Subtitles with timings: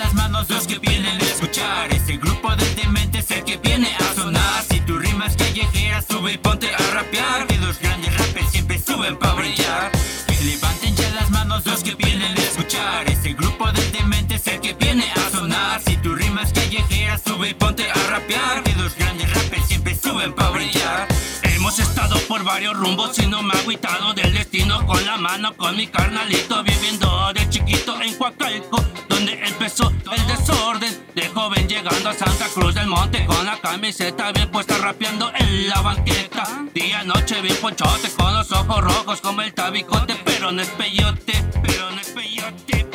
[0.00, 1.92] las manos los que vienen a escuchar.
[1.92, 4.62] Este grupo de dementes el que viene a sonar.
[4.70, 7.46] Si tu rima es callejera, sube y ponte a rapear.
[7.46, 9.92] Que los grandes rappers siempre suben pa' brillar.
[10.26, 13.10] Que levanten ya las manos los que vienen a escuchar.
[13.10, 15.82] Este grupo de dementes el que viene a sonar.
[15.86, 18.62] Si tu rima es callejera, sube y ponte a rapear.
[18.62, 21.08] Que los grandes rappers siempre suben pa' brillar.
[21.70, 24.84] Hemos estado por varios rumbos y no me ha agüitado del destino.
[24.88, 30.92] Con la mano con mi carnalito viviendo de chiquito en Coacalco Donde empezó el desorden
[31.14, 35.68] de joven llegando a Santa Cruz del Monte Con la camiseta bien puesta rapeando en
[35.68, 36.64] la banqueta.
[36.74, 41.34] Día noche bien ponchote con los ojos rojos como el tabicote Pero no es peyote,
[41.62, 42.90] pero no es peyote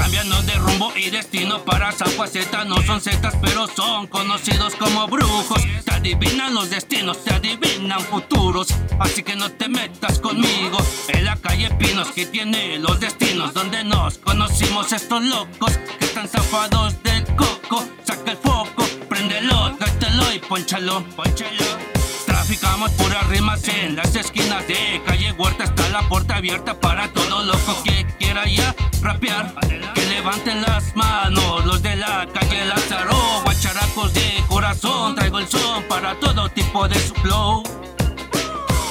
[0.00, 5.06] Cambiando de rumbo y destino para San Juaceta No son setas pero son conocidos como
[5.06, 5.60] brujos.
[5.84, 8.68] Te adivinan los destinos, te adivinan futuros.
[8.98, 10.78] Así que no te metas conmigo.
[11.08, 14.90] En la calle Pinos que tiene los destinos Donde nos conocimos.
[14.90, 17.84] Estos locos Que están zafados del coco.
[18.02, 21.78] Saca el foco, préndelo, gátelo y ponchalo, ponchalo.
[22.24, 25.64] Traficamos puras rimas en las esquinas de calle Huerta.
[25.64, 29.54] Está la puerta abierta para todo loco que quiera ya rapear.
[29.94, 33.16] Que levanten las manos los de la calle Lázaro.
[33.44, 37.62] Guacharacos de corazón, traigo el son para todo tipo de su flow.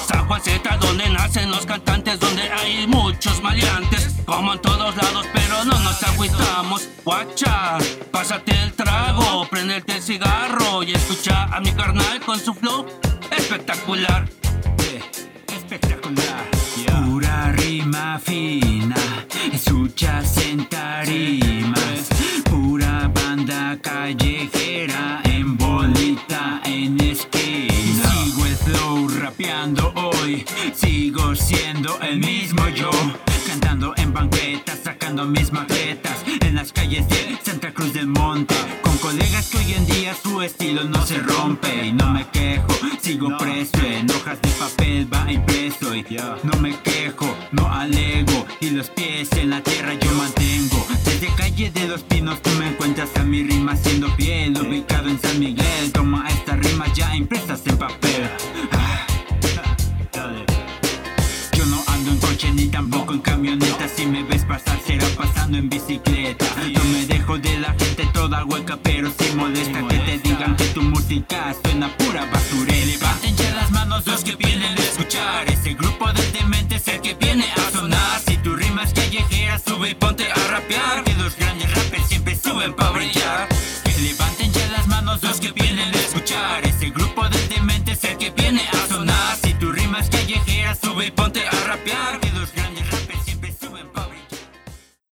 [0.07, 5.65] San Juanceta, donde nacen los cantantes, donde hay muchos maleantes, como en todos lados, pero
[5.65, 6.87] no nos agüitamos.
[7.05, 7.77] Guacha,
[8.11, 12.85] pásate el trago, prendete el cigarro y escucha a mi carnal con su flow
[13.31, 14.27] espectacular.
[15.47, 16.49] espectacular.
[17.05, 18.58] Pura rima fina,
[19.89, 22.07] escuchas en tarimas.
[22.49, 28.11] Pura banda callejera, en bolita, en esquina.
[28.11, 32.91] Sigo el flow rapeando hoy, sigo siendo el mismo yo.
[33.47, 38.55] Cantando en banquetas, sacando mis maquetas en las calles de Santa Cruz del Monte.
[38.83, 42.79] Con colegas que hoy en día su estilo no se rompe y no me quejo
[43.09, 46.05] sigo preso en hojas de papel va impreso y
[46.43, 48.38] no me quejo, no alego
[48.71, 50.85] los pies en la tierra yo mantengo.
[51.05, 55.19] Desde calle de los pinos tú me encuentras a mi rima siendo fiel, ubicado en
[55.19, 55.91] San Miguel.
[55.91, 58.29] Toma estas rimas ya impresas en papel.
[58.71, 59.07] Ah.
[61.53, 63.87] Yo no ando en coche ni tampoco en camioneta.
[63.87, 66.45] Si me ves pasar será pasando en bicicleta.
[66.73, 70.65] No me dejo de la gente toda hueca, pero si molesta que te digan que
[70.65, 72.73] tu música suena pura basura.
[72.85, 75.49] Levanten ya las manos los que vienen a escuchar.
[75.49, 76.08] Ese grupo
[85.21, 85.68] los que